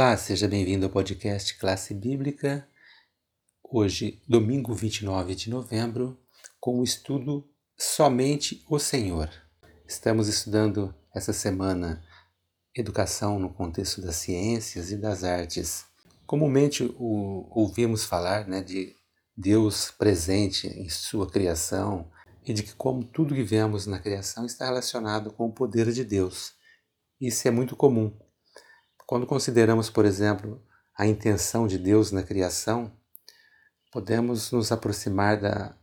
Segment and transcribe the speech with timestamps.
[0.00, 2.66] Olá, seja bem-vindo ao podcast Classe Bíblica.
[3.62, 6.18] Hoje, domingo 29 de novembro,
[6.58, 9.28] com o estudo Somente o Senhor.
[9.86, 12.02] Estamos estudando essa semana
[12.74, 15.84] educação no contexto das ciências e das artes.
[16.26, 18.96] Comumente o, ouvimos falar né, de
[19.36, 22.10] Deus presente em sua criação
[22.42, 26.04] e de que como tudo que vemos na criação está relacionado com o poder de
[26.04, 26.54] Deus.
[27.20, 28.10] Isso é muito comum
[29.10, 30.62] quando consideramos, por exemplo,
[30.96, 32.92] a intenção de Deus na criação,
[33.90, 35.76] podemos nos aproximar da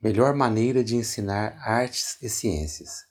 [0.00, 3.04] melhor maneira de ensinar artes e ciências.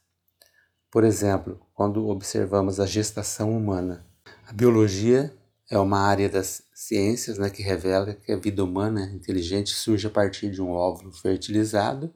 [0.90, 4.08] Por exemplo, quando observamos a gestação humana.
[4.48, 5.38] A biologia
[5.70, 10.10] é uma área das ciências né, que revela que a vida humana inteligente surge a
[10.10, 12.14] partir de um óvulo fertilizado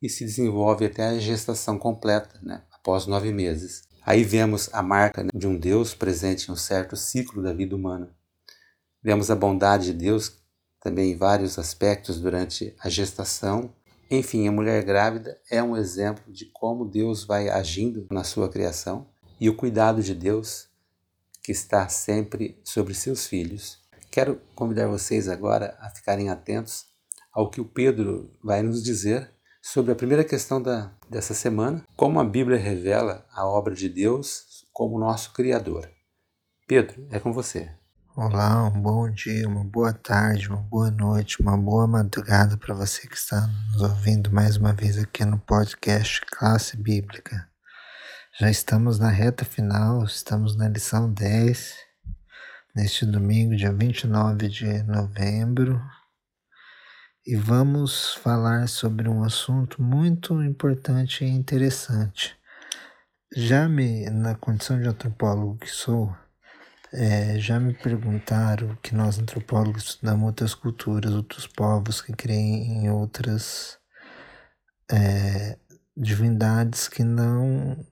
[0.00, 3.82] e se desenvolve até a gestação completa, né, após nove meses.
[4.06, 7.74] Aí vemos a marca né, de um Deus presente em um certo ciclo da vida
[7.74, 8.14] humana.
[9.02, 10.40] Vemos a bondade de Deus
[10.80, 13.74] também em vários aspectos durante a gestação.
[14.08, 19.08] Enfim, a mulher grávida é um exemplo de como Deus vai agindo na sua criação
[19.40, 20.68] e o cuidado de Deus
[21.42, 23.80] que está sempre sobre seus filhos.
[24.08, 26.86] Quero convidar vocês agora a ficarem atentos
[27.32, 29.35] ao que o Pedro vai nos dizer
[29.66, 34.64] sobre a primeira questão da, dessa semana, como a Bíblia revela a obra de Deus
[34.72, 35.90] como nosso Criador.
[36.68, 37.68] Pedro, é com você.
[38.14, 43.08] Olá, um bom dia, uma boa tarde, uma boa noite, uma boa madrugada para você
[43.08, 47.48] que está nos ouvindo mais uma vez aqui no podcast Classe Bíblica.
[48.38, 51.74] Já estamos na reta final, estamos na lição 10,
[52.72, 55.82] neste domingo, dia 29 de novembro
[57.26, 62.38] e vamos falar sobre um assunto muito importante e interessante.
[63.34, 66.14] Já me, na condição de antropólogo que sou,
[66.92, 72.90] é, já me perguntaram que nós antropólogos estudamos outras culturas, outros povos que creem em
[72.90, 73.76] outras
[74.88, 75.58] é,
[75.96, 77.84] divindades que não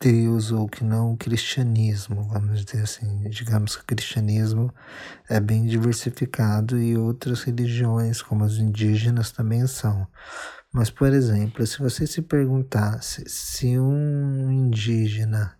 [0.00, 3.28] Deus ou que não o cristianismo, vamos dizer assim.
[3.30, 4.72] Digamos que o cristianismo
[5.28, 10.06] é bem diversificado e outras religiões, como as indígenas, também são.
[10.72, 15.56] Mas, por exemplo, se você se perguntasse se um indígena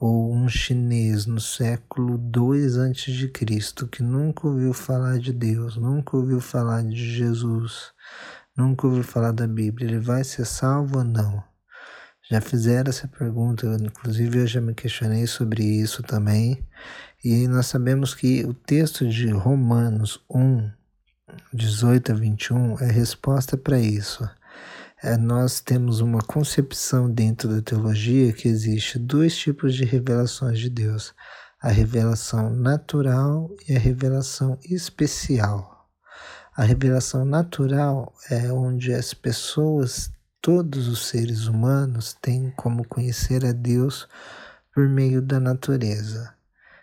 [0.00, 6.40] ou um chinês no século II a.C., que nunca ouviu falar de Deus, nunca ouviu
[6.40, 7.92] falar de Jesus,
[8.56, 11.47] nunca ouviu falar da Bíblia, ele vai ser salvo ou não?
[12.30, 16.62] Já fizeram essa pergunta, inclusive eu já me questionei sobre isso também.
[17.24, 20.70] E nós sabemos que o texto de Romanos 1,
[21.54, 24.28] 18 a 21 é resposta para isso.
[25.02, 30.68] É, nós temos uma concepção dentro da teologia que existe dois tipos de revelações de
[30.68, 31.14] Deus:
[31.62, 35.88] a revelação natural e a revelação especial.
[36.54, 40.10] A revelação natural é onde as pessoas
[40.40, 44.08] todos os seres humanos têm como conhecer a Deus
[44.74, 46.34] por meio da natureza.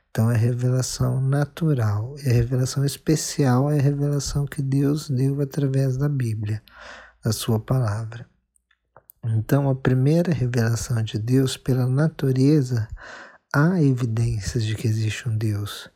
[0.10, 2.16] Então é revelação natural.
[2.26, 6.62] A revelação especial é a revelação que Deus deu através da Bíblia,
[7.24, 8.26] da sua palavra.
[9.24, 12.88] Então, a primeira revelação de Deus pela natureza,
[13.54, 15.90] há evidências de que existe um Deus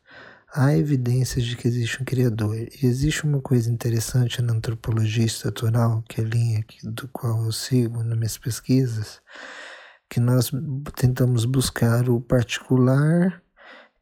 [0.53, 2.55] há evidências de que existe um Criador.
[2.55, 7.51] E existe uma coisa interessante na antropologia estatural, que é a linha do qual eu
[7.51, 9.21] sigo nas minhas pesquisas,
[10.09, 10.51] que nós
[10.95, 13.41] tentamos buscar o particular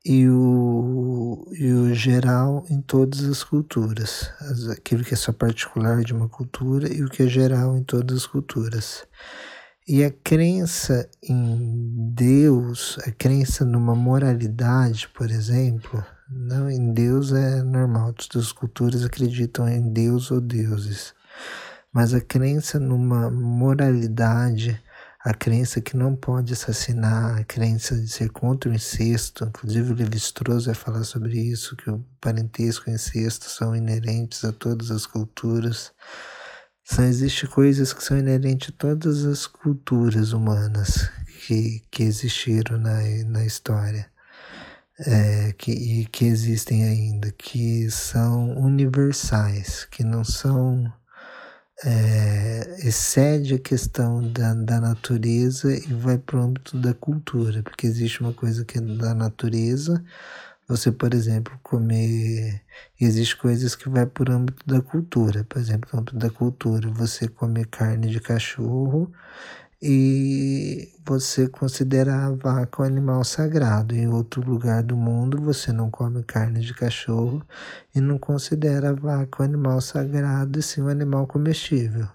[0.06, 4.31] e o, e o geral em todas as culturas.
[4.72, 8.18] Aquilo que é só particular de uma cultura e o que é geral em todas
[8.18, 9.06] as culturas.
[9.85, 17.63] E a crença em Deus, a crença numa moralidade, por exemplo, não, em Deus é
[17.63, 21.13] normal, todas as culturas acreditam em Deus ou deuses.
[21.91, 24.81] Mas a crença numa moralidade,
[25.23, 29.96] a crença que não pode assassinar, a crença de ser contra o incesto, inclusive o
[29.96, 34.91] Levi-Strauss vai falar sobre isso, que o parentesco e o incesto são inerentes a todas
[34.91, 35.93] as culturas.
[36.84, 41.09] Só existem coisas que são inerentes a todas as culturas humanas
[41.46, 44.09] que, que existiram na, na história
[44.99, 50.91] é, que, que existem ainda, que são universais, que não são.
[51.85, 57.85] É, excede a questão da, da natureza e vai para o âmbito da cultura, porque
[57.85, 60.03] existe uma coisa que é da natureza,
[60.67, 62.61] você, por exemplo, comer.
[63.00, 65.43] Existe coisas que vai por âmbito da cultura.
[65.46, 69.11] Por exemplo, no âmbito da cultura, você comer carne de cachorro
[69.82, 73.96] e você considera a vaca um animal sagrado.
[73.96, 77.46] Em outro lugar do mundo, você não come carne de cachorro
[77.94, 82.08] e não considera a vaca um animal sagrado, e sim um animal comestível.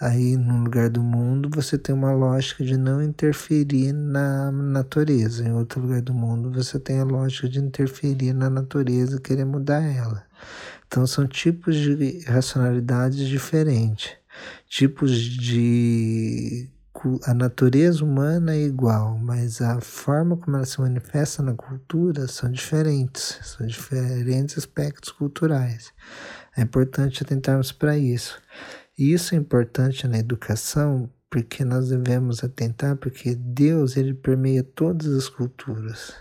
[0.00, 5.44] Aí, num lugar do mundo, você tem uma lógica de não interferir na natureza.
[5.44, 9.44] Em outro lugar do mundo, você tem a lógica de interferir na natureza e querer
[9.44, 10.24] mudar ela.
[10.86, 14.12] Então, são tipos de racionalidades diferentes,
[14.66, 16.70] tipos de
[17.24, 22.50] a natureza humana é igual, mas a forma como ela se manifesta na cultura são
[22.50, 25.92] diferentes, são diferentes aspectos culturais.
[26.56, 28.40] É importante atentarmos para isso.
[28.98, 35.06] E isso é importante na educação porque nós devemos atentar porque Deus ele permeia todas
[35.08, 36.12] as culturas.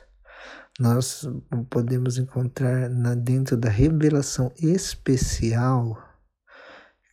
[0.79, 1.27] Nós
[1.69, 6.08] podemos encontrar na, dentro da revelação especial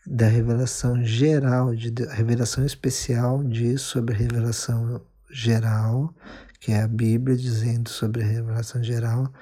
[0.07, 5.01] da revelação geral, de, revelação especial diz sobre a revelação
[5.31, 6.15] geral,
[6.61, 9.33] que é a Bíblia dizendo sobre a revelação geral,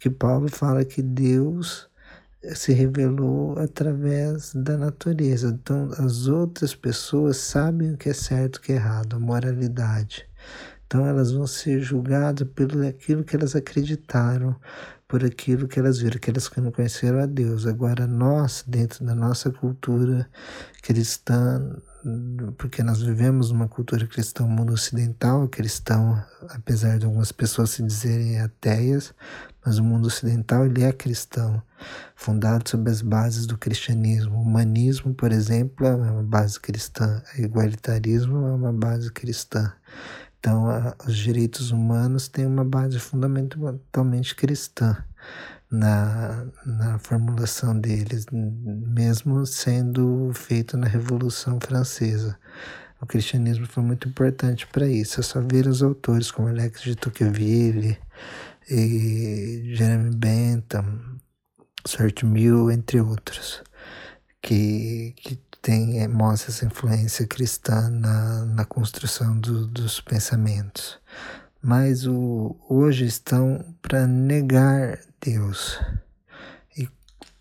[0.00, 1.88] que Paulo fala que Deus
[2.54, 5.48] se revelou através da natureza.
[5.48, 9.20] Então, as outras pessoas sabem o que é certo e o que é errado, a
[9.20, 10.26] moralidade.
[10.86, 14.56] Então, elas vão ser julgadas pelo aquilo que elas acreditaram,
[15.08, 17.66] por aquilo que elas viram, que não conheceram a Deus.
[17.66, 20.28] Agora, nós, dentro da nossa cultura
[20.82, 21.76] cristã,
[22.58, 27.82] porque nós vivemos numa cultura cristã, um mundo ocidental cristão, apesar de algumas pessoas se
[27.82, 29.14] dizerem ateias,
[29.64, 31.62] mas o mundo ocidental ele é cristão,
[32.14, 34.36] fundado sobre as bases do cristianismo.
[34.36, 39.72] O humanismo, por exemplo, é uma base cristã, o igualitarismo é uma base cristã.
[40.38, 44.96] Então, a, os direitos humanos têm uma base fundamentalmente cristã
[45.70, 52.38] na, na formulação deles, mesmo sendo feito na Revolução Francesa.
[53.00, 55.20] O cristianismo foi muito importante para isso.
[55.20, 57.98] É só ver os autores como Alex de Tocqueville
[58.68, 61.18] e Jeremy Bentham,
[61.86, 63.62] Stuart Mill, entre outros,
[64.42, 65.38] que, que
[65.68, 70.98] tem, é, mostra essa influência cristã na, na construção do, dos pensamentos.
[71.60, 75.78] Mas o, hoje estão para negar Deus.
[76.74, 76.88] E,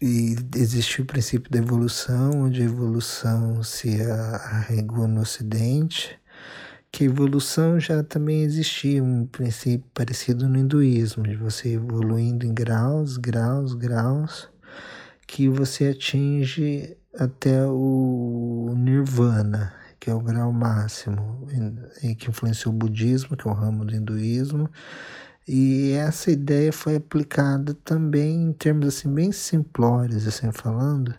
[0.02, 6.20] e existiu o princípio da evolução, onde a evolução se arregou no Ocidente,
[6.92, 12.54] que a evolução já também existia, um princípio parecido no hinduísmo, de você evoluindo em
[12.54, 14.50] graus, graus, graus,
[15.28, 21.46] que você atinge até o Nirvana, que é o grau máximo,
[22.02, 24.70] em, que influenciou o budismo, que é o ramo do hinduísmo.
[25.48, 31.14] E essa ideia foi aplicada também em termos assim bem simplórios, assim falando.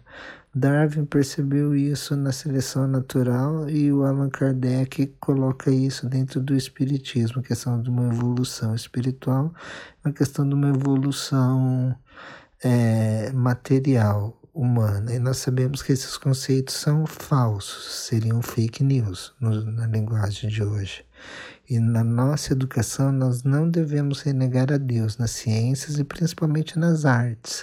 [0.55, 7.41] Darwin percebeu isso na seleção natural e o Allan Kardec coloca isso dentro do espiritismo,
[7.41, 9.53] a questão de uma evolução espiritual,
[10.03, 11.95] a questão de uma evolução
[12.63, 15.15] é, material humana.
[15.15, 20.65] E nós sabemos que esses conceitos são falsos, seriam fake news no, na linguagem de
[20.65, 21.05] hoje.
[21.71, 27.05] E na nossa educação nós não devemos renegar a Deus nas ciências e principalmente nas
[27.05, 27.63] artes.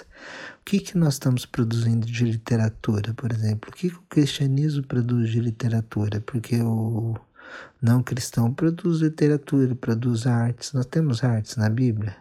[0.60, 3.70] O que, que nós estamos produzindo de literatura, por exemplo?
[3.70, 6.20] O que, que o cristianismo produz de literatura?
[6.20, 7.14] Porque o
[7.80, 10.72] não cristão produz literatura, produz artes.
[10.72, 12.16] Nós temos artes na Bíblia.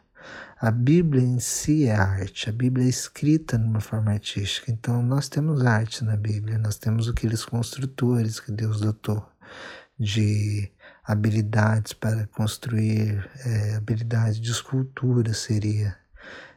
[0.58, 4.72] A Bíblia em si é arte, a Bíblia é escrita numa forma artística.
[4.72, 9.28] Então, nós temos arte na Bíblia, nós temos aqueles construtores que Deus dotou
[10.00, 10.72] de
[11.04, 15.98] habilidades para construir, é, habilidade de escultura seria.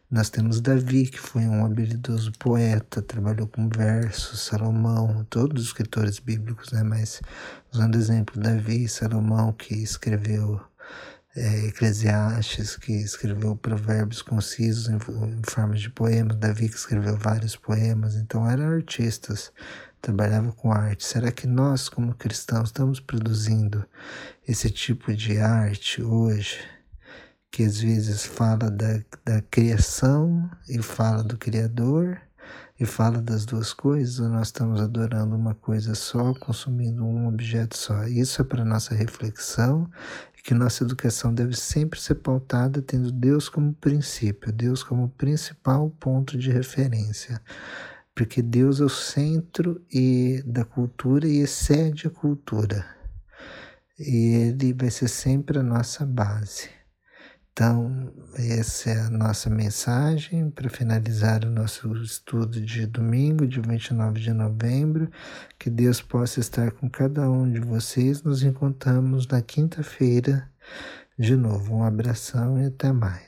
[0.09, 6.21] Nós temos Davi, que foi um habilidoso poeta, trabalhou com versos, Salomão, todos os escritores
[6.21, 6.85] bíblicos, né?
[6.85, 7.21] Mas
[7.73, 10.61] usando exemplo Davi, Salomão, que escreveu
[11.39, 17.55] é, Eclesiastes, que escreveu provérbios concisos em, em forma de poemas, Davi, que escreveu vários
[17.55, 19.53] poemas, então eram artistas,
[20.03, 21.07] trabalhavam com arte.
[21.07, 23.87] Será que nós, como cristãos, estamos produzindo
[24.47, 26.59] esse tipo de arte hoje?
[27.51, 32.21] Que às vezes fala da, da criação e fala do Criador
[32.79, 37.77] e fala das duas coisas, ou nós estamos adorando uma coisa só, consumindo um objeto
[37.77, 38.05] só?
[38.05, 39.91] Isso é para nossa reflexão
[40.49, 46.39] que nossa educação deve sempre ser pautada tendo Deus como princípio, Deus como principal ponto
[46.39, 47.39] de referência.
[48.15, 52.87] Porque Deus é o centro e da cultura e excede a cultura.
[53.99, 56.71] E ele vai ser sempre a nossa base.
[57.59, 64.21] Então, essa é a nossa mensagem para finalizar o nosso estudo de domingo, de 29
[64.21, 65.11] de novembro.
[65.59, 68.23] Que Deus possa estar com cada um de vocês.
[68.23, 70.49] Nos encontramos na quinta-feira
[71.19, 71.75] de novo.
[71.75, 73.27] Um abração e até mais.